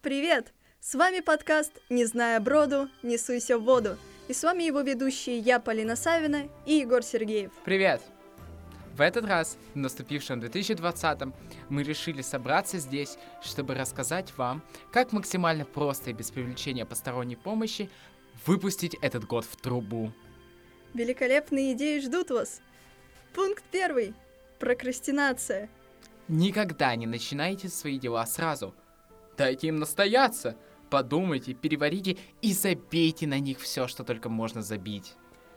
Привет! 0.00 0.54
С 0.80 0.94
вами 0.94 1.20
подкаст 1.20 1.72
«Не 1.90 2.06
зная 2.06 2.40
броду, 2.40 2.88
не 3.02 3.18
суйся 3.18 3.58
в 3.58 3.64
воду». 3.64 3.98
И 4.28 4.32
с 4.32 4.42
вами 4.42 4.62
его 4.62 4.80
ведущие 4.80 5.40
я, 5.40 5.60
Полина 5.60 5.94
Савина 5.94 6.48
и 6.64 6.76
Егор 6.76 7.02
Сергеев. 7.02 7.52
Привет! 7.66 8.00
В 8.96 9.02
этот 9.02 9.26
раз, 9.26 9.58
в 9.74 9.76
наступившем 9.76 10.40
2020 10.40 11.34
мы 11.68 11.82
решили 11.82 12.22
собраться 12.22 12.78
здесь, 12.78 13.18
чтобы 13.42 13.74
рассказать 13.74 14.32
вам, 14.38 14.62
как 14.90 15.12
максимально 15.12 15.66
просто 15.66 16.08
и 16.08 16.14
без 16.14 16.30
привлечения 16.30 16.86
посторонней 16.86 17.36
помощи 17.36 17.90
выпустить 18.44 18.96
этот 19.00 19.24
год 19.24 19.44
в 19.44 19.56
трубу. 19.56 20.12
Великолепные 20.94 21.72
идеи 21.72 22.00
ждут 22.00 22.30
вас. 22.30 22.60
Пункт 23.34 23.64
первый. 23.70 24.14
Прокрастинация. 24.58 25.68
Никогда 26.28 26.96
не 26.96 27.06
начинайте 27.06 27.68
свои 27.68 27.98
дела 27.98 28.26
сразу. 28.26 28.74
Дайте 29.36 29.68
им 29.68 29.76
настояться. 29.78 30.56
Подумайте, 30.90 31.52
переварите 31.52 32.16
и 32.42 32.52
забейте 32.52 33.26
на 33.26 33.38
них 33.38 33.60
все, 33.60 33.86
что 33.86 34.04
только 34.04 34.28
можно 34.28 34.62
забить. 34.62 35.14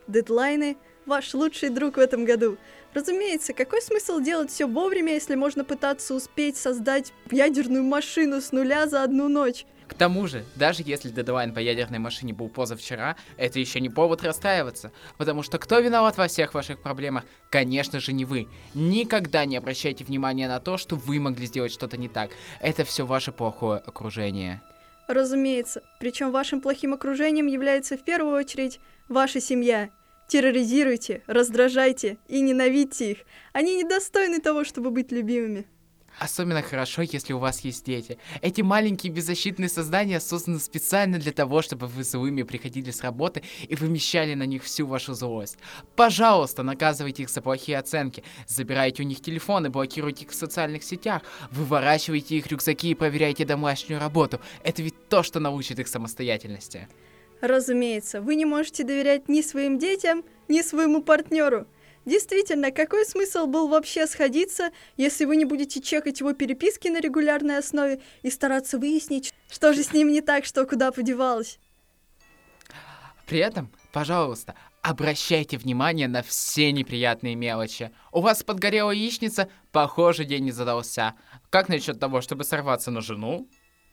Дедлайны– 0.08 0.76
ваш 1.06 1.34
лучший 1.34 1.70
друг 1.70 1.98
в 1.98 2.00
этом 2.00 2.26
году. 2.26 2.58
Разумеется, 2.94 3.54
какой 3.54 3.82
смысл 3.82 4.20
делать 4.20 4.52
все 4.52 4.68
вовремя, 4.68 5.14
если 5.14 5.36
можно 5.36 5.64
пытаться 5.64 6.14
успеть 6.14 6.58
создать 6.58 7.14
ядерную 7.32 7.84
машину 7.84 8.42
с 8.42 8.52
нуля 8.52 8.88
за 8.88 9.04
одну 9.04 9.28
ночь? 9.28 9.66
К 9.90 9.96
тому 9.96 10.28
же, 10.28 10.46
даже 10.56 10.84
если 10.86 11.10
дедлайн 11.10 11.52
по 11.52 11.58
ядерной 11.58 11.98
машине 11.98 12.32
был 12.32 12.48
позавчера, 12.48 13.16
это 13.38 13.60
еще 13.60 13.80
не 13.80 13.90
повод 13.90 14.24
расстраиваться, 14.24 14.92
потому 15.18 15.42
что 15.42 15.58
кто 15.58 15.80
виноват 15.80 16.16
во 16.16 16.28
всех 16.28 16.54
ваших 16.54 16.80
проблемах? 16.80 17.26
Конечно 17.50 18.00
же 18.00 18.14
не 18.14 18.24
вы. 18.24 18.48
Никогда 18.76 19.46
не 19.46 19.58
обращайте 19.58 20.06
внимания 20.06 20.48
на 20.48 20.60
то, 20.60 20.78
что 20.78 20.96
вы 20.96 21.20
могли 21.20 21.48
сделать 21.48 21.72
что-то 21.72 21.98
не 21.98 22.08
так. 22.08 22.30
Это 22.62 22.86
все 22.86 23.04
ваше 23.04 23.32
плохое 23.32 23.80
окружение. 23.80 24.62
Разумеется. 25.08 25.82
Причем 26.00 26.32
вашим 26.32 26.62
плохим 26.62 26.94
окружением 26.94 27.48
является 27.48 27.98
в 27.98 28.04
первую 28.04 28.38
очередь 28.38 28.80
ваша 29.08 29.42
семья. 29.42 29.90
Терроризируйте, 30.28 31.24
раздражайте 31.26 32.20
и 32.28 32.42
ненавидьте 32.42 33.12
их. 33.12 33.18
Они 33.54 33.76
недостойны 33.76 34.40
того, 34.40 34.64
чтобы 34.64 34.92
быть 34.92 35.12
любимыми. 35.12 35.66
Особенно 36.20 36.62
хорошо, 36.62 37.02
если 37.02 37.32
у 37.32 37.40
вас 37.40 37.62
есть 37.62 37.86
дети. 37.86 38.18
Эти 38.42 38.62
маленькие 38.62 39.12
беззащитные 39.14 39.70
создания 39.70 40.20
созданы 40.20 40.60
специально 40.60 41.18
для 41.18 41.32
того, 41.32 41.62
чтобы 41.62 41.88
вы 41.88 42.04
злыми 42.04 42.44
приходили 42.44 42.92
с 42.92 43.02
работы 43.02 43.42
и 43.68 43.76
вымещали 43.76 44.34
на 44.34 44.44
них 44.44 44.64
всю 44.64 44.86
вашу 44.86 45.14
злость. 45.14 45.58
Пожалуйста, 45.96 46.62
наказывайте 46.62 47.24
их 47.24 47.30
за 47.30 47.42
плохие 47.42 47.78
оценки, 47.78 48.24
забирайте 48.48 49.04
у 49.04 49.06
них 49.06 49.22
телефоны, 49.22 49.70
блокируйте 49.70 50.26
их 50.26 50.32
в 50.32 50.36
социальных 50.36 50.84
сетях, 50.84 51.22
выворачивайте 51.52 52.36
их 52.36 52.48
рюкзаки 52.48 52.92
и 52.92 52.96
проверяйте 52.96 53.46
домашнюю 53.46 54.02
работу. 54.02 54.42
Это 54.64 54.82
ведь 54.82 55.08
то, 55.08 55.24
что 55.24 55.40
научит 55.40 55.80
их 55.80 55.88
самостоятельности. 55.88 56.90
Разумеется, 57.40 58.22
вы 58.22 58.36
не 58.36 58.44
можете 58.44 58.84
доверять 58.84 59.30
ни 59.30 59.42
своим 59.42 59.78
детям, 59.80 60.26
ни 60.50 60.62
своему 60.62 61.02
партнеру. 61.02 61.66
Действительно, 62.06 62.72
какой 62.72 63.06
смысл 63.06 63.46
был 63.46 63.68
вообще 63.68 64.08
сходиться, 64.08 64.72
если 64.98 65.26
вы 65.26 65.36
не 65.36 65.46
будете 65.46 65.82
чекать 65.82 66.22
его 66.22 66.34
переписки 66.34 66.88
на 66.88 67.00
регулярной 67.00 67.58
основе 67.58 68.02
и 68.24 68.30
стараться 68.30 68.80
выяснить, 68.80 69.34
что 69.50 69.74
же 69.74 69.84
с 69.84 69.94
ним 69.94 70.10
не 70.10 70.22
так, 70.22 70.46
что 70.46 70.66
куда 70.66 70.92
подевалось? 70.92 71.60
При 73.28 73.40
этом, 73.40 73.72
пожалуйста, 73.92 74.56
обращайте 74.82 75.58
внимание 75.58 76.08
на 76.08 76.24
все 76.24 76.72
неприятные 76.72 77.36
мелочи. 77.36 77.92
У 78.12 78.22
вас 78.22 78.42
подгорела 78.44 78.90
яичница, 78.90 79.50
похоже, 79.72 80.26
день 80.26 80.46
не 80.46 80.52
задался. 80.52 81.14
Как 81.52 81.70
насчет 81.70 82.00
того, 82.00 82.22
чтобы 82.22 82.44
сорваться 82.44 82.90
на 82.90 83.02
жену? 83.02 83.48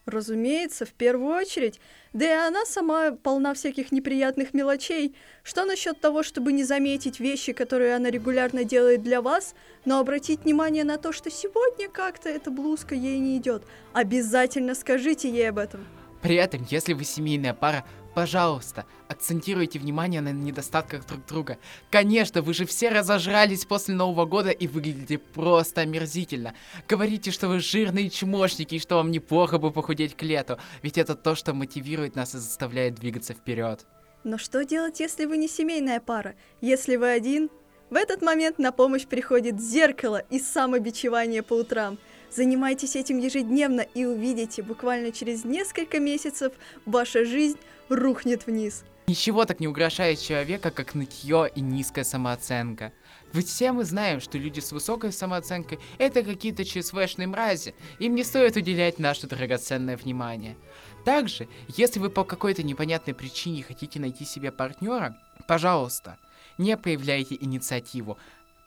Разумеется, 0.06 0.87
в 0.87 0.93
первую 0.93 1.34
очередь. 1.34 1.81
Да 2.12 2.25
и 2.25 2.49
она 2.49 2.65
сама 2.65 3.11
полна 3.11 3.55
всяких 3.55 3.91
неприятных 3.91 4.55
мелочей. 4.55 5.17
Что 5.43 5.65
насчет 5.65 6.00
того, 6.00 6.22
чтобы 6.22 6.53
не 6.53 6.62
заметить 6.62 7.19
вещи, 7.19 7.53
которые 7.53 7.97
она 7.97 8.09
регулярно 8.09 8.62
делает 8.62 9.03
для 9.03 9.21
вас, 9.21 9.56
но 9.84 9.99
обратить 9.99 10.44
внимание 10.44 10.84
на 10.84 10.97
то, 10.97 11.11
что 11.11 11.28
сегодня 11.28 11.89
как-то 11.89 12.28
эта 12.28 12.53
блузка 12.53 12.94
ей 12.94 13.19
не 13.19 13.37
идет? 13.37 13.65
Обязательно 13.93 14.77
скажите 14.77 15.28
ей 15.28 15.49
об 15.49 15.59
этом. 15.59 15.84
При 16.23 16.37
этом, 16.37 16.65
если 16.71 16.93
вы 16.93 17.03
семейная 17.03 17.53
пара, 17.53 17.84
пожалуйста, 18.16 18.87
акцентируйте 19.09 19.78
внимание 19.78 20.22
на 20.22 20.32
недостатках 20.32 21.06
друг 21.06 21.27
друга. 21.27 21.59
Конечно, 21.91 22.41
вы 22.41 22.54
же 22.54 22.65
все 22.65 22.88
разожрались 22.88 23.66
после 23.66 23.94
Нового 23.94 24.25
года 24.25 24.49
и 24.49 24.66
выглядите 24.66 25.19
просто 25.19 25.82
омерзительно. 25.82 26.55
Говорите, 26.88 27.31
что 27.31 27.47
вы 27.47 27.60
жирные 27.60 28.09
чмошники 28.09 28.76
и 28.76 28.78
что 28.78 28.97
вам 28.97 29.10
неплохо 29.10 29.59
бы 29.59 29.71
похудеть 29.71 30.16
к 30.16 30.22
лету, 30.22 30.59
ведь 30.81 30.97
это 30.97 31.15
то, 31.15 31.34
что 31.34 31.53
мотивирует 31.53 32.16
нас 32.16 32.34
и 32.34 32.38
заставляет 32.38 32.94
двигаться 32.94 33.34
вперед. 33.34 33.84
Но 34.25 34.38
что 34.38 34.65
делать, 34.65 34.99
если 34.99 35.26
вы 35.26 35.37
не 35.37 35.47
семейная 35.47 36.00
пара? 36.00 36.37
Если 36.62 36.97
вы 36.97 37.10
один? 37.10 37.50
В 37.91 37.97
этот 37.97 38.22
момент 38.22 38.59
на 38.59 38.72
помощь 38.72 39.05
приходит 39.05 39.60
зеркало 39.60 40.22
и 40.31 40.38
самобичевание 40.38 41.43
по 41.43 41.53
утрам– 41.53 41.99
Занимайтесь 42.31 42.97
этим 42.97 43.19
ежедневно 43.19 43.81
и 43.81 44.04
увидите, 44.04 44.62
буквально 44.62 45.12
через 45.12 45.44
несколько 45.44 46.00
месяцев 46.00 46.53
ваша 46.84 47.25
жизнь 47.25 47.59
рухнет 47.88 48.47
вниз. 48.47 48.84
Ничего 49.09 49.44
так 49.44 49.60
не 49.60 49.69
угрожает 49.69 50.20
человека, 50.20 50.72
как 50.72 50.97
нытье 50.97 51.48
и 51.54 51.60
низкая 51.60 52.04
самооценка. 52.04 52.92
Ведь 53.32 53.47
все 53.47 53.70
мы 53.70 53.84
знаем, 53.84 54.20
что 54.20 54.37
люди 54.37 54.59
с 54.59 54.72
высокой 54.72 55.12
самооценкой— 55.12 55.78
это 55.98 56.25
какие-то 56.25 56.64
ЧСВшные 56.64 57.28
мрази. 57.28 57.75
Им 58.00 58.16
не 58.16 58.25
стоит 58.25 58.56
уделять 58.56 58.98
наше 58.98 59.28
драгоценное 59.28 59.97
внимание. 59.97 60.56
Также, 61.04 61.47
если 61.69 62.00
вы 62.00 62.10
по 62.10 62.25
какой-то 62.25 62.64
непонятной 62.64 63.14
причине 63.14 63.62
хотите 63.62 64.00
найти 64.00 64.25
себе 64.25 64.50
партнера, 64.50 65.16
пожалуйста, 65.47 66.19
не 66.58 66.76
проявляйте 66.76 67.37
инициативу, 67.41 68.19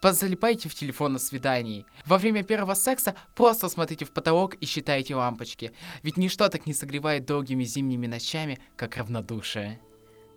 Позалипайте 0.01 0.69
в 0.69 0.75
телефон 0.75 1.13
на 1.13 1.19
свидании. 1.19 1.85
Во 2.05 2.17
время 2.17 2.43
первого 2.43 2.73
секса 2.73 3.15
просто 3.35 3.67
смотрите 3.67 4.05
в 4.05 4.11
потолок 4.11 4.55
и 4.55 4.65
считайте 4.65 5.15
лампочки. 5.15 5.73
Ведь 6.03 6.15
ничто 6.15 6.47
так 6.47 6.65
не 6.65 6.73
согревает 6.73 7.25
долгими 7.25 7.65
зимними 7.65 8.07
ночами, 8.07 8.59
как 8.77 8.95
равнодушие. 8.95 9.79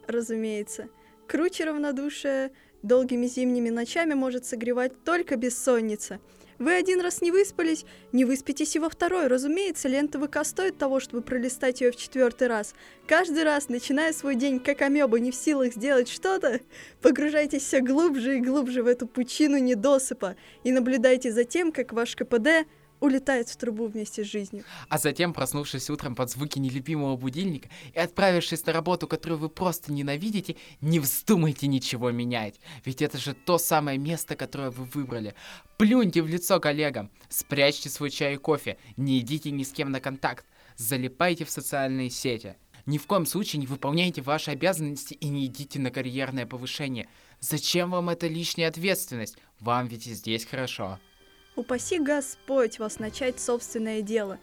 Разумеется. 0.08 0.88
Круче 1.28 1.64
равнодушие 1.64 2.50
долгими 2.82 3.26
зимними 3.26 3.70
ночами 3.70 4.14
может 4.14 4.44
согревать 4.44 5.04
только 5.04 5.36
бессонница– 5.36 6.18
вы 6.62 6.74
один 6.74 7.00
раз 7.00 7.20
не 7.20 7.30
выспались, 7.30 7.84
не 8.12 8.24
выспитесь 8.24 8.76
и 8.76 8.78
во 8.78 8.88
второй. 8.88 9.26
Разумеется, 9.26 9.88
лента 9.88 10.18
ВК 10.18 10.44
стоит 10.44 10.78
того, 10.78 11.00
чтобы 11.00 11.22
пролистать 11.22 11.80
ее 11.80 11.90
в 11.90 11.96
четвертый 11.96 12.48
раз. 12.48 12.74
Каждый 13.06 13.42
раз, 13.42 13.68
начиная 13.68 14.12
свой 14.12 14.36
день 14.36 14.60
как 14.60 14.80
амеба, 14.80 15.18
не 15.18 15.30
в 15.30 15.34
силах 15.34 15.74
сделать 15.74 16.08
что-то, 16.08 16.60
погружайтесь 17.02 17.62
все 17.62 17.80
глубже 17.80 18.38
и 18.38 18.40
глубже 18.40 18.82
в 18.82 18.86
эту 18.86 19.06
пучину 19.06 19.58
недосыпа 19.58 20.36
и 20.64 20.72
наблюдайте 20.72 21.32
за 21.32 21.44
тем, 21.44 21.72
как 21.72 21.92
ваш 21.92 22.16
КПД 22.16 22.66
улетает 23.02 23.48
в 23.48 23.56
трубу 23.56 23.88
вместе 23.88 24.24
с 24.24 24.28
жизнью. 24.28 24.64
А 24.88 24.96
затем, 24.96 25.34
проснувшись 25.34 25.90
утром 25.90 26.14
под 26.14 26.30
звуки 26.30 26.60
нелюбимого 26.60 27.16
будильника 27.16 27.68
и 27.92 27.98
отправившись 27.98 28.64
на 28.64 28.72
работу, 28.72 29.08
которую 29.08 29.38
вы 29.38 29.48
просто 29.48 29.92
ненавидите, 29.92 30.56
не 30.80 31.00
вздумайте 31.00 31.66
ничего 31.66 32.12
менять. 32.12 32.60
Ведь 32.84 33.02
это 33.02 33.18
же 33.18 33.34
то 33.34 33.58
самое 33.58 33.98
место, 33.98 34.36
которое 34.36 34.70
вы 34.70 34.84
выбрали. 34.84 35.34
Плюньте 35.78 36.22
в 36.22 36.28
лицо 36.28 36.60
коллегам, 36.60 37.10
спрячьте 37.28 37.90
свой 37.90 38.10
чай 38.10 38.34
и 38.34 38.38
кофе, 38.38 38.78
не 38.96 39.18
идите 39.18 39.50
ни 39.50 39.64
с 39.64 39.72
кем 39.72 39.90
на 39.90 40.00
контакт, 40.00 40.46
залипайте 40.76 41.44
в 41.44 41.50
социальные 41.50 42.08
сети. 42.08 42.54
Ни 42.86 42.98
в 42.98 43.06
коем 43.06 43.26
случае 43.26 43.60
не 43.60 43.66
выполняйте 43.66 44.22
ваши 44.22 44.52
обязанности 44.52 45.14
и 45.14 45.28
не 45.28 45.46
идите 45.46 45.80
на 45.80 45.90
карьерное 45.90 46.46
повышение. 46.46 47.08
Зачем 47.40 47.90
вам 47.90 48.10
эта 48.10 48.28
лишняя 48.28 48.68
ответственность? 48.68 49.36
Вам 49.58 49.88
ведь 49.88 50.06
и 50.06 50.14
здесь 50.14 50.44
хорошо. 50.44 50.98
Упаси 51.54 51.98
Господь 51.98 52.78
вас 52.78 52.98
начать 52.98 53.38
собственное 53.38 54.00
дело. 54.00 54.38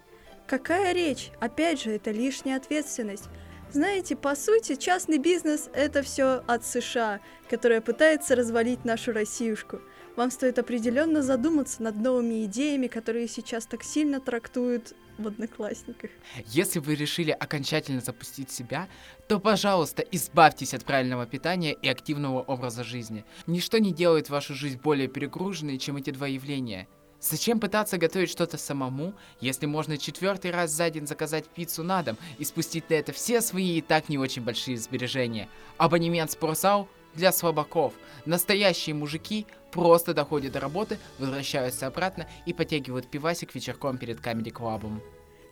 Какая 0.46 0.94
речь? 0.94 1.32
Опять 1.40 1.82
же, 1.82 1.92
это 1.92 2.12
лишняя 2.12 2.58
ответственность. 2.58 3.26
Знаете, 3.72 4.16
по 4.16 4.36
сути, 4.36 4.76
частный 4.76 5.18
бизнес– 5.18 5.70
это 5.74 6.04
все 6.04 6.44
от 6.46 6.66
США, 6.66 7.20
которая 7.50 7.82
пытается 7.82 8.36
развалить 8.36 8.86
нашу 8.86 9.12
Россиюшку. 9.12 9.80
Вам 10.16 10.30
стоит 10.30 10.60
определенно 10.60 11.24
задуматься 11.24 11.82
над 11.82 11.96
новыми 11.96 12.46
идеями, 12.46 12.88
которые 12.88 13.28
сейчас 13.28 13.66
так 13.66 13.84
сильно 13.84 14.20
трактуют 14.20 14.94
в 15.18 15.28
одноклассниках. 15.28 16.12
Если 16.46 16.80
вы 16.80 16.94
решили 16.94 17.32
окончательно 17.32 18.02
запустить 18.02 18.52
себя, 18.52 18.88
то, 19.28 19.40
пожалуйста, 19.40 20.04
избавьтесь 20.12 20.74
от 20.74 20.86
правильного 20.86 21.26
питания 21.26 21.74
и 21.74 21.88
активного 21.88 22.42
образа 22.42 22.84
жизни. 22.84 23.26
Ничто 23.48 23.80
не 23.80 23.94
делает 23.94 24.30
вашу 24.30 24.54
жизнь 24.54 24.80
более 24.80 25.08
перегруженной, 25.08 25.80
чем 25.80 25.98
эти 25.98 26.12
два 26.12 26.28
явления– 26.28 26.88
Зачем 27.22 27.60
пытаться 27.60 27.98
готовить 27.98 28.30
что-то 28.30 28.58
самому, 28.58 29.14
если 29.42 29.66
можно 29.66 29.98
четвертый 29.98 30.52
раз 30.52 30.72
за 30.72 30.90
день 30.90 31.06
заказать 31.06 31.46
пиццу 31.48 31.84
на 31.84 32.02
дом 32.02 32.18
и 32.38 32.46
спустить 32.46 32.90
на 32.90 32.94
это 32.94 33.12
все 33.12 33.42
свои 33.42 33.78
и 33.78 33.82
так 33.82 34.08
не 34.08 34.18
очень 34.18 34.42
большие 34.42 34.78
сбережения? 34.78 35.50
Абонемент 35.78 36.32
спортзал 36.32 36.88
для 37.16 37.32
слабаков. 37.34 37.94
Настоящие 38.26 38.96
мужики 38.96 39.48
просто 39.72 40.14
доходят 40.14 40.54
до 40.54 40.62
работы, 40.62 40.98
возвращаются 41.18 41.88
обратно 41.88 42.28
и 42.46 42.54
подтягивают 42.54 43.08
пивасик 43.08 43.54
вечерком 43.54 43.98
перед 43.98 44.20
Comedy 44.20 44.54
Club. 44.54 45.02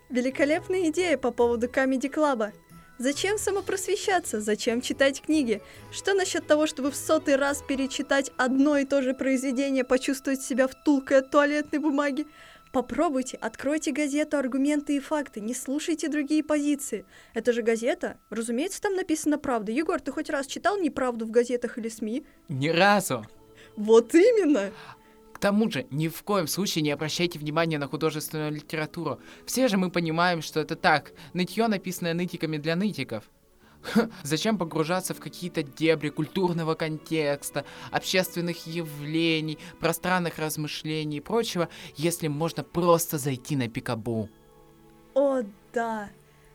Великолепная 0.09 0.89
идея 0.89 1.17
по 1.17 1.31
поводу 1.31 1.67
Comedy 1.67 2.09
Club. 2.09 2.53
Зачем 2.99 3.37
самопросвещаться? 3.37 4.41
Зачем 4.41 4.81
читать 4.81 5.21
книги? 5.21 5.61
Что 5.91 6.15
насчет 6.15 6.47
того, 6.47 6.65
чтобы 6.65 6.89
в 6.89 6.95
сотый 6.95 7.35
раз 7.35 7.61
перечитать 7.61 8.31
одно 8.37 8.77
и 8.77 8.85
то 8.85 9.03
же 9.03 9.13
произведение, 9.13 9.83
почувствовать 9.83 10.41
себя 10.41 10.67
втулкой 10.67 11.19
от 11.19 11.29
туалетной 11.29 11.77
бумаги? 11.77 12.25
Попробуйте, 12.71 13.37
откройте 13.39 13.91
газету 13.91 14.37
«Аргументы 14.37 14.95
и 14.95 14.99
факты», 14.99 15.39
не 15.39 15.53
слушайте 15.53 16.09
другие 16.09 16.43
позиции. 16.43 17.05
Это 17.33 17.53
же 17.53 17.61
газета. 17.61 18.17
Разумеется, 18.31 18.81
там 18.81 18.95
написано 18.95 19.37
правда. 19.37 19.71
Егор, 19.71 20.01
ты 20.01 20.11
хоть 20.11 20.29
раз 20.29 20.47
читал 20.47 20.77
неправду 20.77 21.25
в 21.25 21.31
газетах 21.31 21.77
или 21.77 21.89
СМИ? 21.89 22.25
Ни 22.49 22.69
разу. 22.69 23.25
Вот 23.75 24.13
именно! 24.15 24.71
К 25.37 25.39
тому 25.39 25.69
же, 25.69 25.85
ни 25.91 26.07
в 26.07 26.23
коем 26.23 26.47
случае 26.47 26.81
не 26.81 26.89
обращайте 26.89 27.37
внимания 27.37 27.77
на 27.77 27.87
художественную 27.87 28.51
литературу. 28.51 29.19
Все 29.45 29.67
же 29.67 29.77
мы 29.77 29.91
понимаем, 29.91 30.41
что 30.41 30.59
это 30.59 30.75
так. 30.75 31.11
Нытье, 31.33 31.67
написанное 31.67 32.15
нытиками 32.15 32.57
для 32.57 32.75
нытиков. 32.75 33.23
Зачем 34.23 34.57
погружаться 34.57 35.13
в 35.13 35.19
какие-то 35.19 35.61
дебри 35.61 36.09
культурного 36.09 36.73
контекста, 36.73 37.65
общественных 37.91 38.65
явлений, 38.65 39.59
пространных 39.79 40.39
размышлений 40.39 41.17
и 41.17 41.21
прочего, 41.21 41.69
если 41.95 42.29
можно 42.29 42.63
просто 42.63 43.19
зайти 43.19 43.55
на 43.55 43.69
пикабу? 43.69 44.29
О, 45.13 45.43
да, 45.71 46.09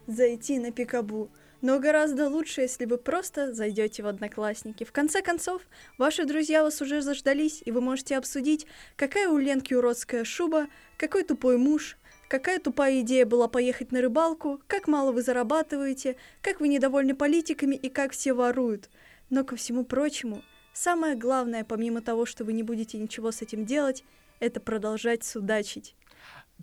зайти 0.08 0.58
на 0.58 0.72
пикабу. 0.72 1.30
Но 1.62 1.78
гораздо 1.78 2.28
лучше, 2.28 2.62
если 2.62 2.86
вы 2.86 2.98
просто 2.98 3.54
зайдете 3.54 4.02
в 4.02 4.08
Одноклассники. 4.08 4.82
В 4.82 4.90
конце 4.90 5.22
концов, 5.22 5.62
ваши 5.96 6.24
друзья 6.24 6.64
вас 6.64 6.82
уже 6.82 7.02
заждались, 7.02 7.62
и 7.64 7.70
вы 7.70 7.80
можете 7.80 8.16
обсудить, 8.16 8.66
какая 8.96 9.28
у 9.28 9.38
Ленки 9.38 9.72
уродская 9.72 10.24
шуба, 10.24 10.66
какой 10.96 11.22
тупой 11.22 11.58
муж, 11.58 11.96
какая 12.26 12.58
тупая 12.58 13.00
идея 13.02 13.26
была 13.26 13.46
поехать 13.46 13.92
на 13.92 14.00
рыбалку, 14.00 14.60
как 14.66 14.88
мало 14.88 15.12
вы 15.12 15.22
зарабатываете, 15.22 16.16
как 16.40 16.58
вы 16.58 16.66
недовольны 16.66 17.14
политиками 17.14 17.76
и 17.76 17.88
как 17.88 18.10
все 18.10 18.32
воруют. 18.32 18.90
Но 19.30 19.44
ко 19.44 19.54
всему 19.54 19.84
прочему, 19.84 20.42
самое 20.72 21.14
главное, 21.14 21.64
помимо 21.64 22.00
того, 22.00 22.26
что 22.26 22.44
вы 22.44 22.52
не 22.52 22.62
будете 22.62 22.98
ничего 22.98 23.32
с 23.32 23.42
этим 23.42 23.64
делать, 23.64 24.04
это 24.40 24.60
продолжать 24.60 25.24
судачить. 25.24 25.94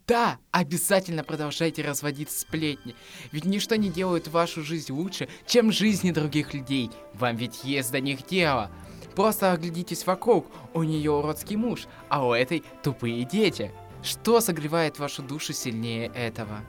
Да, 0.07 0.39
обязательно 0.51 1.23
продолжайте 1.23 1.83
разводить 1.83 2.31
сплетни, 2.31 2.95
ведь 3.31 3.45
ничто 3.45 3.75
не 3.75 3.89
делает 3.89 4.27
вашу 4.27 4.63
жизнь 4.63 4.91
лучше, 4.91 5.27
чем 5.45 5.71
жизни 5.71 6.11
других 6.11 6.53
людей. 6.53 6.89
Вам 7.13 7.35
ведь 7.35 7.63
есть 7.63 7.91
до 7.91 8.00
них 8.00 8.25
дело. 8.25 8.71
Просто 9.15 9.51
оглядитесь 9.51 10.06
вокруг, 10.06 10.47
у 10.73 10.83
нее 10.83 11.11
уродский 11.11 11.57
муж, 11.57 11.88
а 12.07 12.25
у 12.25 12.33
этой 12.33 12.63
тупые 12.83 13.23
дети. 13.25 13.71
Что 14.01 14.39
согревает 14.39 14.97
вашу 14.97 15.21
душу 15.21 15.53
сильнее 15.53 16.11
этого? 16.15 16.61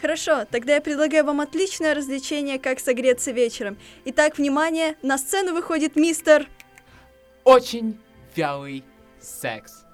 Хорошо, 0.00 0.44
тогда 0.50 0.74
я 0.74 0.80
предлагаю 0.80 1.24
вам 1.24 1.40
отличное 1.40 1.94
развлечение, 1.94 2.58
как 2.58 2.80
согреться 2.80 3.30
вечером. 3.30 3.78
Итак, 4.04 4.36
внимание, 4.36 4.96
на 5.02 5.16
сцену 5.16 5.52
выходит 5.54 5.94
мистер... 5.96 6.48
Очень 7.44 7.98
вялый 8.36 8.84
секс. 9.20 9.84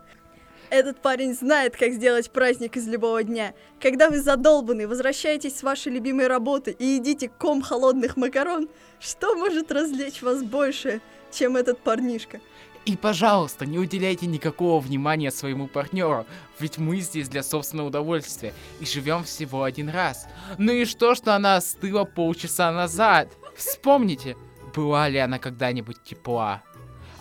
Этот 0.71 1.01
парень 1.01 1.35
знает, 1.35 1.77
как 1.77 1.93
сделать 1.93 2.31
праздник 2.31 2.77
из 2.77 2.87
любого 2.87 3.25
дня. 3.25 3.55
Когда 3.81 4.11
вы 4.11 4.21
задолбаны, 4.21 4.87
возвращаетесь 4.87 5.57
с 5.57 5.63
вашей 5.63 5.93
любимой 5.93 6.27
работы 6.27 6.73
и 6.73 6.85
едите 6.85 7.31
ком 7.31 7.63
холодных 7.63 8.19
макарон, 8.19 8.69
что 9.01 9.35
может 9.35 9.73
развлечь 9.73 10.21
вас 10.21 10.43
больше, 10.43 11.01
чем 11.33 11.57
этот 11.57 11.79
парнишка? 11.79 12.41
И, 12.85 12.97
пожалуйста, 12.97 13.65
не 13.65 13.79
уделяйте 13.79 14.27
никакого 14.27 14.81
внимания 14.81 15.31
своему 15.31 15.69
партнеру, 15.69 16.27
ведь 16.59 16.77
мы 16.77 17.01
здесь 17.01 17.29
для 17.31 17.43
собственного 17.43 17.89
удовольствия 17.89 18.53
и 18.81 18.85
живем 18.85 19.25
всего 19.25 19.63
один 19.63 19.89
раз. 19.89 20.27
Ну 20.59 20.73
и 20.73 20.85
что, 20.85 21.15
что 21.15 21.35
она 21.35 21.57
остыла 21.57 22.05
полчаса 22.05 22.71
назад? 22.73 23.29
Вспомните, 23.57 24.37
была 24.75 25.09
ли 25.09 25.19
она 25.19 25.39
когда-нибудь 25.39 26.03
тепла? 26.03 26.63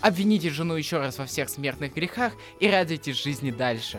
Обвините 0.00 0.50
жену 0.50 0.76
еще 0.76 0.98
раз 0.98 1.18
во 1.18 1.26
всех 1.26 1.48
смертных 1.48 1.94
грехах 1.94 2.32
и 2.60 2.70
радуйтесь 2.70 3.16
жизни 3.16 3.50
дальше. 3.50 3.98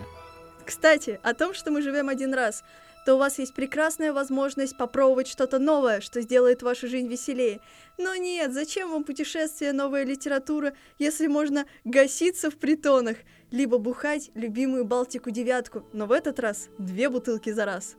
Кстати, 0.66 1.20
о 1.24 1.34
том, 1.34 1.54
что 1.54 1.72
мы 1.72 1.82
живем 1.82 2.10
один 2.10 2.34
раз, 2.34 2.64
то 3.06 3.16
у 3.16 3.18
вас 3.18 3.40
есть 3.40 3.54
прекрасная 3.54 4.14
возможность 4.14 4.78
попробовать 4.78 5.28
что-то 5.28 5.60
новое, 5.60 6.00
что 6.00 6.22
сделает 6.22 6.62
вашу 6.62 6.88
жизнь 6.88 7.08
веселее. 7.08 7.60
Но 7.98 8.16
нет, 8.16 8.54
зачем 8.54 8.92
вам 8.92 9.04
путешествие, 9.04 9.74
новая 9.74 10.04
литература, 10.04 10.74
если 11.00 11.28
можно 11.28 11.66
гаситься 11.84 12.50
в 12.50 12.58
притонах, 12.58 13.18
либо 13.52 13.78
бухать 13.78 14.32
любимую 14.36 14.86
Балтику 14.86 15.32
девятку, 15.32 15.84
но 15.92 16.06
в 16.06 16.12
этот 16.12 16.40
раз 16.40 16.70
две 16.78 17.10
бутылки 17.10 17.52
за 17.52 17.66
раз. 17.66 17.96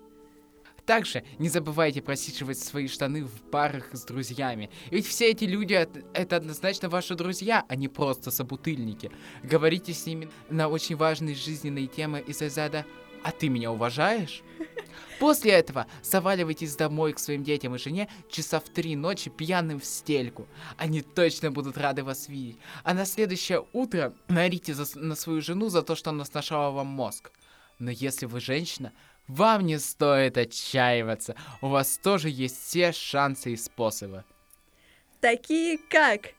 Также 0.90 1.22
не 1.38 1.48
забывайте 1.48 2.02
просиживать 2.02 2.58
свои 2.58 2.88
штаны 2.88 3.22
в 3.22 3.42
парах 3.52 3.90
с 3.92 4.02
друзьями. 4.02 4.70
Ведь 4.90 5.06
все 5.06 5.30
эти 5.30 5.44
люди 5.44 5.74
это 6.14 6.34
однозначно 6.34 6.88
ваши 6.88 7.14
друзья, 7.14 7.64
а 7.68 7.76
не 7.76 7.86
просто 7.86 8.32
собутыльники. 8.32 9.12
Говорите 9.44 9.92
с 9.92 10.04
ними 10.04 10.28
на 10.48 10.66
очень 10.66 10.96
важные 10.96 11.36
жизненные 11.36 11.86
темы 11.86 12.18
из 12.26 12.42
разряда 12.42 12.84
«А 13.22 13.30
ты 13.30 13.48
меня 13.48 13.70
уважаешь?» 13.70 14.42
После 15.20 15.52
этого 15.52 15.86
заваливайтесь 16.02 16.74
домой 16.74 17.12
к 17.12 17.20
своим 17.20 17.44
детям 17.44 17.76
и 17.76 17.78
жене 17.78 18.08
часа 18.28 18.58
в 18.58 18.68
три 18.68 18.96
ночи 18.96 19.30
пьяным 19.30 19.78
в 19.78 19.84
стельку. 19.84 20.48
Они 20.76 21.02
точно 21.02 21.52
будут 21.52 21.78
рады 21.78 22.02
вас 22.02 22.28
видеть. 22.28 22.58
А 22.82 22.94
на 22.94 23.04
следующее 23.04 23.64
утро 23.72 24.12
нарите 24.26 24.74
за, 24.74 24.98
на 24.98 25.14
свою 25.14 25.40
жену 25.40 25.68
за 25.68 25.82
то, 25.82 25.94
что 25.94 26.10
она 26.10 26.24
сношала 26.24 26.72
вам 26.72 26.88
мозг. 26.88 27.30
Но 27.78 27.92
если 27.92 28.26
вы 28.26 28.40
женщина, 28.40 28.92
вам 29.30 29.64
не 29.66 29.78
стоит 29.78 30.36
отчаиваться. 30.36 31.36
У 31.60 31.68
вас 31.68 31.98
тоже 31.98 32.28
есть 32.28 32.60
все 32.60 32.92
шансы 32.92 33.52
и 33.52 33.56
способы. 33.56 34.24
Такие 35.20 35.78
как 35.78 36.30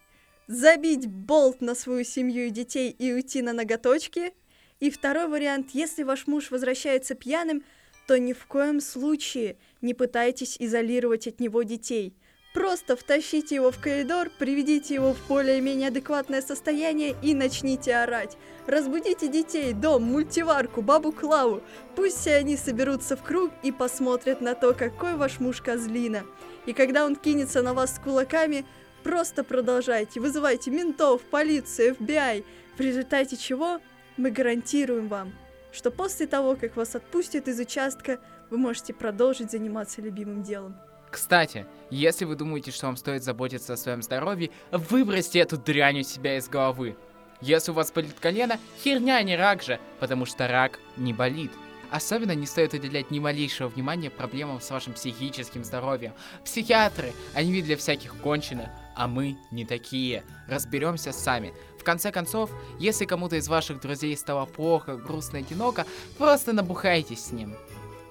забить 0.47 1.07
болт 1.07 1.61
на 1.61 1.75
свою 1.75 2.03
семью 2.03 2.47
и 2.47 2.49
детей 2.49 2.89
и 2.89 3.13
уйти 3.13 3.41
на 3.41 3.53
ноготочки. 3.53 4.33
И 4.79 4.89
второй 4.89 5.27
вариант, 5.27 5.69
если 5.73 6.03
ваш 6.03 6.27
муж 6.27 6.51
возвращается 6.51 7.15
пьяным, 7.15 7.63
то 8.07 8.17
ни 8.17 8.33
в 8.33 8.45
коем 8.47 8.81
случае 8.81 9.57
не 9.81 9.93
пытайтесь 9.93 10.57
изолировать 10.59 11.27
от 11.27 11.39
него 11.39 11.63
детей. 11.63 12.13
Просто 12.53 12.98
втащите 12.98 13.56
его 13.56 13.71
в 13.71 13.80
коридор, 13.80 14.30
приведите 14.38 14.96
его 14.96 15.13
в 15.13 15.27
более-менее 15.27 15.88
адекватное 15.88 16.41
состояние 16.41 17.15
и 17.22 17.34
начните 17.34 17.96
орать. 17.96 18.38
Разбудите 18.67 19.29
детей, 19.29 19.72
дом, 19.72 20.03
мультиварку, 20.03 20.81
бабу 20.81 21.13
Клаву. 21.13 21.62
Пусть 21.96 22.17
все 22.17 22.36
они 22.36 22.58
соберутся 22.58 23.15
в 23.15 23.24
круг 23.24 23.51
и 23.63 23.72
посмотрят 23.72 24.41
на 24.41 24.53
то, 24.53 24.74
какой 24.74 25.15
ваш 25.15 25.39
муж 25.39 25.62
козлина. 25.62 26.24
И 26.65 26.74
когда 26.74 27.05
он 27.05 27.15
кинется 27.15 27.62
на 27.62 27.74
вас 27.74 27.96
с 27.96 28.00
кулаками, 28.00 28.65
просто 29.01 29.46
продолжайте, 29.46 30.20
вызывайте 30.20 30.72
ментов, 30.72 31.22
полицию, 31.22 31.96
FBI, 31.96 32.43
в 32.77 32.81
результате 32.81 33.38
чего 33.38 33.79
мы 34.17 34.29
гарантируем 34.29 35.08
вам, 35.08 35.34
что 35.72 35.89
после 35.89 36.27
того, 36.27 36.58
как 36.58 36.75
вас 36.75 36.96
отпустят 36.96 37.48
из 37.48 37.60
участка, 37.60 38.20
вы 38.50 38.58
можете 38.58 38.93
продолжить 38.93 39.51
заниматься 39.51 40.01
любимым 40.01 40.43
делом. 40.43 40.75
Кстати, 41.12 41.65
если 41.89 42.24
вы 42.24 42.36
думаете, 42.36 42.72
что 42.72 42.88
вам 42.88 42.96
стоит 42.96 43.24
заботиться 43.24 43.74
о 43.74 43.77
своем 43.77 44.01
здоровье, 44.01 44.50
выбросьте 44.72 45.39
эту 45.39 45.58
дрянь 45.58 46.00
у 46.00 46.03
себя 46.03 46.38
из 46.38 46.48
головы. 46.48 46.96
Если 47.41 47.72
у 47.72 47.74
вас 47.74 47.91
болит 47.91 48.18
колено, 48.20 48.58
херня, 48.82 49.18
а 49.18 49.24
не 49.24 49.36
рак 49.36 49.62
же, 49.62 49.80
потому 50.00 50.25
что 50.25 50.48
рак 50.48 50.80
не 50.96 51.12
болит. 51.12 51.51
Особенно 51.89 52.34
не 52.34 52.46
стоит 52.46 52.74
уделять 52.74 53.12
ни 53.12 53.20
малейшего 53.20 53.68
внимания 53.68 54.10
проблемам 54.10 54.62
с 54.62 54.72
вашим 54.72 54.94
психическим 54.94 55.65
здоровьем. 55.65 56.13
Психиатры, 56.46 57.12
они 57.34 57.51
ведь 57.51 57.65
для 57.65 57.75
всяких 57.75 58.15
кончены, 58.15 58.70
а 58.96 59.10
мы 59.10 59.38
не 59.51 59.65
такие. 59.65 60.24
Разберемся 60.48 61.12
сами. 61.12 61.53
В 61.77 61.84
конце 61.84 62.12
концов, 62.12 62.50
если 62.80 63.03
кому-то 63.03 63.36
из 63.36 63.50
ваших 63.50 63.82
друзей 63.82 64.15
стало 64.15 64.46
плохо, 64.46 64.96
грустно, 64.96 65.39
одиноко, 65.39 65.86
просто 66.18 66.53
набухайтесь 66.53 67.25
с 67.25 67.32
ним. 67.32 67.58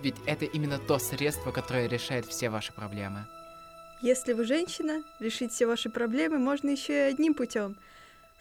Ведь 0.02 0.16
это 0.26 0.44
именно 0.44 0.78
то 0.78 0.98
средство, 0.98 1.50
которое 1.50 1.88
решает 1.88 2.24
все 2.24 2.48
ваши 2.48 2.72
проблемы. 2.72 3.26
Если 4.02 4.32
вы 4.32 4.44
женщина, 4.44 5.02
решить 5.18 5.52
все 5.52 5.66
ваши 5.66 5.90
проблемы 5.90 6.38
можно 6.38 6.70
еще 6.70 6.92
и 6.94 7.12
одним 7.12 7.34
путем. 7.34 7.76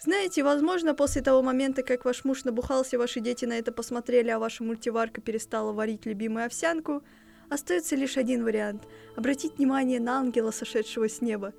Знаете, 0.00 0.42
возможно, 0.42 0.94
после 0.94 1.20
того 1.20 1.42
момента, 1.42 1.82
как 1.82 2.06
ваш 2.06 2.24
муж 2.24 2.44
набухался, 2.44 2.96
ваши 2.96 3.20
дети 3.20 3.44
на 3.44 3.58
это 3.58 3.70
посмотрели, 3.70 4.30
а 4.30 4.38
ваша 4.38 4.64
мультиварка 4.64 5.20
перестала 5.20 5.72
варить 5.72 6.06
любимую 6.06 6.46
овсянку, 6.46 7.02
остается 7.50 7.96
лишь 7.96 8.16
один 8.16 8.42
вариант– 8.42 8.84
обратить 9.16 9.58
внимание 9.58 10.00
на 10.00 10.18
ангела, 10.18 10.52
сошедшего 10.52 11.10
с 11.10 11.20
неба, 11.20 11.52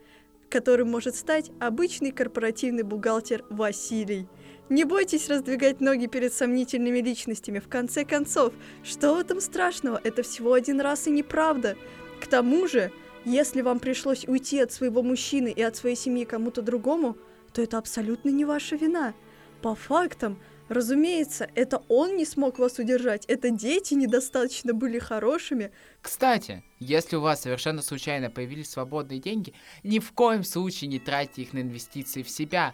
которым 0.50 0.89
может 0.89 1.15
стать 1.15 1.51
обычный 1.60 2.12
корпоративный 2.12 2.84
бухгалтер 2.84 3.46
Василий– 3.51 4.27
Не 4.71 4.85
бойтесь 4.85 5.27
раздвигать 5.27 5.81
ноги 5.81 6.05
перед 6.05 6.33
сомнительными 6.33 6.99
личностями. 6.99 7.59
В 7.59 7.67
конце 7.67 8.05
концов, 8.05 8.53
что 8.85 9.15
в 9.15 9.19
этом 9.19 9.41
страшного? 9.41 9.99
Это 10.01 10.23
всего 10.23 10.53
один 10.53 10.79
раз 10.79 11.07
и 11.07 11.11
неправда. 11.11 11.75
К 12.21 12.27
тому 12.27 12.69
же, 12.69 12.89
если 13.25 13.63
вам 13.63 13.79
пришлось 13.79 14.25
уйти 14.25 14.61
от 14.61 14.71
своего 14.71 15.03
мужчины 15.03 15.51
и 15.51 15.61
от 15.61 15.75
своей 15.75 15.97
семьи 15.97 16.23
кому-то 16.23 16.61
другому, 16.61 17.17
то 17.51 17.61
это 17.61 17.77
абсолютно 17.77 18.29
не 18.29 18.45
ваша 18.45 18.77
вина. 18.77 19.13
По 19.61 19.75
фактам, 19.75 20.39
разумеется, 20.69 21.49
это 21.53 21.83
он 21.89 22.15
не 22.15 22.23
смог 22.23 22.57
вас 22.57 22.79
удержать, 22.79 23.25
это 23.25 23.49
дети 23.49 23.93
недостаточно 23.93 24.73
были 24.73 24.99
хорошими. 24.99 25.71
Кстати, 26.01 26.63
если 26.79 27.17
у 27.17 27.21
вас 27.21 27.41
совершенно 27.41 27.81
случайно 27.81 28.29
появились 28.29 28.69
свободные 28.69 29.19
деньги, 29.19 29.53
ни 29.83 29.99
в 29.99 30.13
коем 30.13 30.45
случае 30.45 30.87
не 30.87 30.99
тратьте 30.99 31.41
их 31.41 31.51
на 31.51 31.59
инвестиции 31.59 32.23
в 32.23 32.29
себя. 32.29 32.73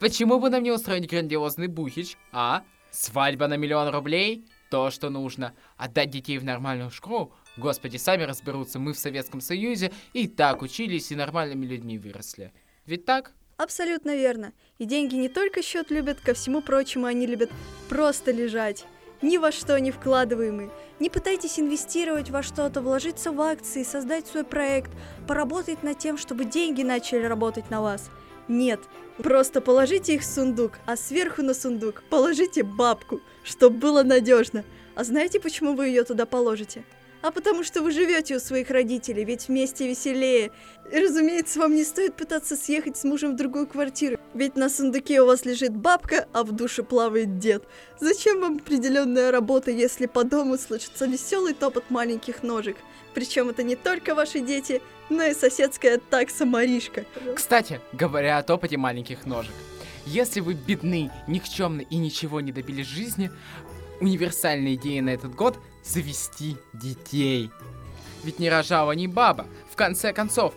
Почему 0.00 0.40
бы 0.40 0.50
нам 0.50 0.62
не 0.62 0.72
устроить 0.72 1.08
грандиозный 1.08 1.68
бухич, 1.68 2.16
а? 2.32 2.64
Свадьба 2.90 3.46
на 3.46 3.56
миллион 3.56 3.88
рублей? 3.88 4.44
То, 4.70 4.90
что 4.90 5.08
нужно. 5.08 5.54
Отдать 5.76 6.10
детей 6.10 6.38
в 6.38 6.44
нормальную 6.44 6.90
школу? 6.90 7.32
Господи, 7.56 7.96
сами 7.96 8.24
разберутся, 8.24 8.78
мы 8.78 8.92
в 8.92 8.98
Советском 8.98 9.40
Союзе 9.40 9.92
и 10.12 10.26
так 10.26 10.62
учились 10.62 11.12
и 11.12 11.16
нормальными 11.16 11.64
людьми 11.64 11.98
выросли. 11.98 12.52
Ведь 12.86 13.04
так? 13.04 13.32
Абсолютно 13.56 14.16
верно. 14.16 14.52
И 14.78 14.84
деньги 14.84 15.14
не 15.14 15.28
только 15.28 15.62
счет 15.62 15.90
любят, 15.92 16.20
ко 16.20 16.34
всему 16.34 16.60
прочему 16.60 17.06
они 17.06 17.26
любят 17.26 17.50
просто 17.88 18.32
лежать. 18.32 18.84
Ни 19.22 19.38
во 19.38 19.52
что 19.52 19.78
не 19.78 19.92
вкладываемые. 19.92 20.70
Не 20.98 21.08
пытайтесь 21.08 21.58
инвестировать 21.58 22.30
во 22.30 22.42
что-то, 22.42 22.80
вложиться 22.80 23.30
в 23.30 23.40
акции, 23.40 23.84
создать 23.84 24.26
свой 24.26 24.44
проект, 24.44 24.90
поработать 25.28 25.84
над 25.84 25.98
тем, 25.98 26.18
чтобы 26.18 26.44
деньги 26.44 26.82
начали 26.82 27.24
работать 27.24 27.70
на 27.70 27.80
вас. 27.80 28.10
Нет, 28.48 28.80
просто 29.18 29.60
положите 29.60 30.14
их 30.14 30.22
в 30.22 30.26
сундук, 30.26 30.72
а 30.86 30.96
сверху 30.96 31.42
на 31.42 31.54
сундук 31.54 32.02
положите 32.10 32.62
бабку, 32.62 33.20
чтобы 33.42 33.78
было 33.78 34.02
надежно. 34.02 34.64
А 34.94 35.04
знаете, 35.04 35.40
почему 35.40 35.74
вы 35.74 35.88
ее 35.88 36.04
туда 36.04 36.26
положите? 36.26 36.84
А 37.24 37.30
потому 37.30 37.64
что 37.64 37.80
вы 37.80 37.90
живете 37.90 38.36
у 38.36 38.38
своих 38.38 38.68
родителей, 38.68 39.24
ведь 39.24 39.48
вместе 39.48 39.88
веселее. 39.88 40.52
И, 40.92 40.98
разумеется, 40.98 41.58
вам 41.58 41.74
не 41.74 41.82
стоит 41.82 42.16
пытаться 42.16 42.54
съехать 42.54 42.98
с 42.98 43.04
мужем 43.04 43.32
в 43.32 43.36
другую 43.36 43.66
квартиру, 43.66 44.18
ведь 44.34 44.56
на 44.56 44.68
сундуке 44.68 45.22
у 45.22 45.26
вас 45.26 45.46
лежит 45.46 45.74
бабка, 45.74 46.28
а 46.34 46.44
в 46.44 46.52
душе 46.52 46.82
плавает 46.82 47.38
дед. 47.38 47.64
Зачем 47.98 48.42
вам 48.42 48.56
определенная 48.56 49.30
работа, 49.30 49.70
если 49.70 50.04
по 50.04 50.22
дому 50.22 50.58
слышится 50.58 51.06
веселый 51.06 51.54
топот 51.54 51.88
маленьких 51.88 52.42
ножек? 52.42 52.76
Причем 53.14 53.48
это 53.48 53.62
не 53.62 53.76
только 53.76 54.14
ваши 54.14 54.40
дети, 54.40 54.82
но 55.08 55.22
и 55.22 55.32
соседская 55.32 55.96
такса 55.96 56.44
Маришка. 56.44 57.06
Кстати, 57.34 57.80
говоря 57.94 58.36
о 58.36 58.42
топоте 58.42 58.76
маленьких 58.76 59.24
ножек, 59.24 59.54
если 60.04 60.40
вы 60.40 60.52
бедны, 60.52 61.10
никчемны 61.26 61.86
и 61.88 61.96
ничего 61.96 62.42
не 62.42 62.52
добились 62.52 62.86
жизни, 62.86 63.30
универсальная 64.02 64.74
идея 64.74 65.00
на 65.00 65.08
этот 65.08 65.34
год– 65.34 65.56
завести 65.84 66.56
детей. 66.72 67.50
Ведь 68.22 68.38
не 68.38 68.48
рожала 68.48 68.92
ни 68.92 69.06
баба. 69.06 69.46
В 69.70 69.76
конце 69.76 70.12
концов, 70.12 70.54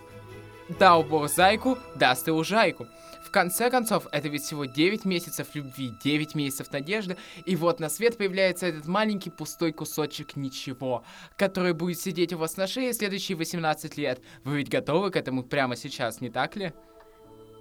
дал 0.80 1.04
бог 1.04 1.30
зайку, 1.30 1.78
даст 1.96 2.28
и 2.28 2.32
лужайку. 2.32 2.88
В 3.26 3.32
конце 3.32 3.70
концов, 3.70 4.08
это 4.14 4.30
ведь 4.30 4.44
всего 4.44 4.64
9 4.64 5.04
месяцев 5.04 5.48
любви, 5.54 5.92
9 6.02 6.34
месяцев 6.34 6.72
надежды, 6.72 7.18
и 7.46 7.58
вот 7.58 7.82
на 7.82 7.90
свет 7.90 8.18
появляется 8.18 8.68
этот 8.68 8.88
маленький 8.88 9.30
пустой 9.30 9.74
кусочек 9.74 10.38
ничего, 10.38 11.04
который 11.36 11.74
будет 11.74 12.00
сидеть 12.00 12.32
у 12.32 12.38
вас 12.38 12.56
на 12.56 12.68
шее 12.68 12.94
следующие 12.94 13.36
18 13.36 13.98
лет. 13.98 14.22
Вы 14.46 14.58
ведь 14.58 14.70
готовы 14.70 15.12
к 15.12 15.18
этому 15.18 15.44
прямо 15.44 15.76
сейчас, 15.76 16.22
не 16.22 16.30
так 16.30 16.56
ли? 16.56 16.72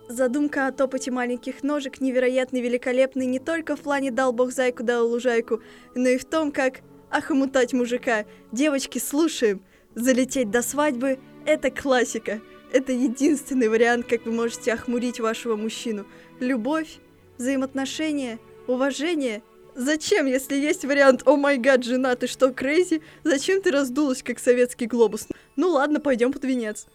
Задумка 0.09 0.69
о 0.69 0.73
топоте 0.73 1.11
маленьких 1.11 1.65
ножек 1.65 2.01
невероятно 2.01 2.59
великолепный 2.59 3.27
не 3.27 3.41
только 3.41 3.75
в 3.75 3.81
плане 3.81 4.13
«дал 4.13 4.33
бог 4.33 4.53
зайку, 4.53 4.85
дал 4.85 5.09
лужайку», 5.09 5.61
но 5.97 6.09
и 6.09 6.17
в 6.17 6.25
том, 6.25 6.53
как 6.53 6.83
охомутать 7.11 7.73
мужика. 7.73 8.25
Девочки, 8.53 8.99
слушаем. 8.99 9.63
Залететь 9.95 10.51
до 10.51 10.63
свадьбы– 10.63 11.19
это 11.47 11.71
классика. 11.71 12.41
Это 12.73 12.93
единственный 12.93 13.69
вариант, 13.69 14.07
как 14.07 14.27
вы 14.27 14.33
можете 14.33 14.73
охмурить 14.73 15.21
вашего 15.21 15.57
мужчину. 15.57 16.07
Любовь, 16.41 16.99
взаимоотношения, 17.39 18.39
уважение. 18.67 19.43
Зачем, 19.75 20.27
если 20.27 20.57
есть 20.57 20.85
вариант 20.85 21.23
«О 21.27 21.37
май 21.37 21.59
гад, 21.59 21.85
жена, 21.85 22.17
ты 22.17 22.27
что, 22.27 22.53
крейзи?» 22.53 23.03
Зачем 23.25 23.61
ты 23.61 23.71
раздулась, 23.71 24.23
как 24.23 24.39
советский 24.39 24.87
глобус? 24.87 25.29
Ну 25.55 25.71
ладно, 25.71 26.01
пойдем 26.01 26.33
под 26.33 26.45
венец. 26.45 26.87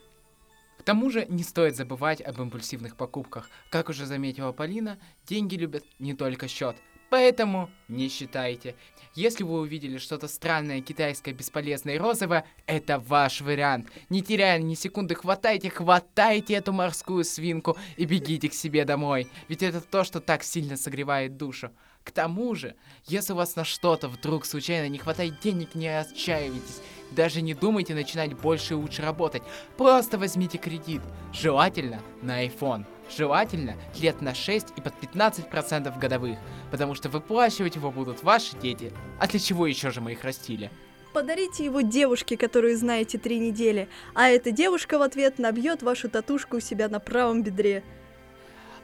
К 0.80 0.84
тому 0.84 1.12
же 1.12 1.28
не 1.30 1.44
стоит 1.44 1.76
забывать 1.76 2.22
об 2.22 2.42
импульсивных 2.42 2.96
покупках. 2.96 3.52
Как 3.70 3.90
уже 3.90 4.08
заметила 4.08 4.52
Полина, 4.52 4.98
деньги 5.28 5.54
любят 5.54 5.84
не 6.00 6.16
только 6.16 6.48
счет. 6.48 6.76
Поэтому 7.12 7.70
не 7.90 8.08
считайте. 8.08 8.74
Если 9.16 9.44
вы 9.44 9.60
увидели 9.60 9.98
что-то 9.98 10.30
странное, 10.30 10.80
китайское, 10.80 11.34
бесполезное 11.34 11.96
и 11.96 11.98
розовое, 11.98 12.46
это 12.68 13.00
ваш 13.00 13.42
вариант. 13.42 13.90
Не 14.10 14.22
теряя 14.22 14.58
ни 14.60 14.76
секунды, 14.76 15.14
хватайте, 15.14 15.70
хватайте 15.70 16.54
эту 16.54 16.72
морскую 16.72 17.26
свинку 17.26 17.78
и 17.98 18.06
бегите 18.06 18.48
к 18.48 18.54
себе 18.54 18.86
домой. 18.86 19.28
Ведь 19.50 19.62
это 19.62 19.82
то, 19.82 20.06
что 20.06 20.22
так 20.22 20.42
сильно 20.42 20.78
согревает 20.78 21.36
душу. 21.36 21.72
К 22.06 22.12
тому 22.12 22.56
же, 22.56 22.76
если 23.06 23.34
у 23.34 23.36
вас 23.36 23.58
на 23.58 23.66
что-то 23.66 24.08
вдруг 24.08 24.46
случайно 24.46 24.88
не 24.88 24.98
хватает 24.98 25.38
денег, 25.42 25.76
не 25.76 25.90
отчаивайтесь. 25.90 26.82
Даже 27.12 27.42
не 27.42 27.54
думайте 27.54 27.94
начинать 27.94 28.40
больше 28.40 28.74
и 28.74 28.78
лучше 28.78 29.02
работать. 29.02 29.44
Просто 29.76 30.18
возьмите 30.18 30.58
кредит. 30.58 31.02
Желательно 31.34 32.02
на 32.22 32.46
iPhone. 32.46 32.86
Желательно 33.16 33.76
лет 34.00 34.22
на 34.22 34.34
6 34.34 34.68
и 34.78 34.82
под 34.82 34.94
15% 35.02 36.00
годовых. 36.00 36.40
Потому 36.72 36.96
что 36.96 37.10
выплачивать 37.10 37.76
его 37.76 37.92
будут 37.92 38.24
ваши 38.24 38.58
дети. 38.58 38.94
А 39.20 39.28
для 39.28 39.40
чего 39.40 39.68
еще 39.68 39.92
же 39.92 40.02
мы 40.02 40.14
их 40.14 40.24
растили? 40.24 40.72
Подарите 41.14 41.66
его 41.66 41.82
девушке, 41.82 42.38
которую 42.38 42.78
знаете 42.78 43.18
три 43.18 43.38
недели, 43.38 43.90
а 44.14 44.30
эта 44.30 44.52
девушка 44.52 44.98
в 44.98 45.02
ответ 45.02 45.40
набьет 45.40 45.84
вашу 45.84 46.10
татушку 46.10 46.58
у 46.58 46.60
себя 46.62 46.88
на 46.88 47.02
правом 47.02 47.44
бедре. 47.44 47.84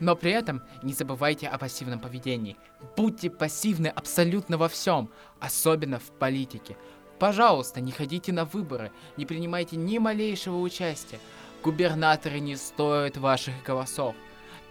Но 0.01 0.15
при 0.15 0.31
этом 0.31 0.61
не 0.83 0.93
забывайте 0.93 1.47
о 1.47 1.57
пассивном 1.57 1.99
поведении. 1.99 2.57
Будьте 2.97 3.29
пассивны 3.29 3.87
абсолютно 3.87 4.57
во 4.57 4.67
всем, 4.67 5.09
особенно 5.39 5.99
в 5.99 6.11
политике. 6.19 6.75
Пожалуйста, 7.17 7.81
не 7.81 7.91
ходите 7.91 8.31
на 8.31 8.45
выборы, 8.45 8.91
не 9.15 9.25
принимайте 9.25 9.75
ни 9.75 9.97
малейшего 9.97 10.59
участия. 10.59 11.19
Губернаторы 11.63 12.39
не 12.39 12.55
стоят 12.55 13.17
ваших 13.17 13.63
голосов. 13.63 14.15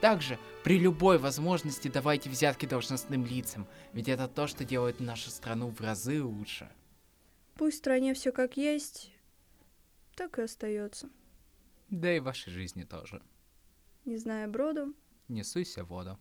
Также 0.01 0.39
при 0.65 0.79
любой 0.79 1.19
возможности 1.19 1.89
давайте 1.89 2.31
взятки 2.31 2.67
должностным 2.67 3.25
лицам, 3.25 3.67
ведь 3.93 4.09
это 4.09 4.29
то, 4.29 4.47
что 4.47 4.65
делает 4.65 5.01
нашу 5.01 5.31
страну 5.31 5.71
в 5.71 5.81
разы 5.81 6.23
лучше. 6.23 6.69
Пусть 7.55 7.77
в 7.77 7.79
стране 7.79 8.15
все 8.15 8.33
как 8.33 8.57
есть, 8.57 9.13
так 10.15 10.39
и 10.39 10.43
остается. 10.43 11.09
Да 11.89 12.13
и 12.13 12.21
в 12.21 12.25
вашей 12.25 12.53
жизни 12.53 12.83
тоже. 12.83 13.23
Не 14.05 14.17
зная 14.17 14.47
броду, 14.49 14.95
не 15.29 15.43
суйся 15.43 15.85
в 15.85 15.89
воду. 15.89 16.19